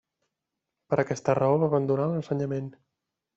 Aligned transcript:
Per 0.93 0.97
aquesta 1.03 1.35
raó 1.41 1.59
va 1.65 1.69
abandonar 1.73 2.09
l'ensenyament. 2.13 2.73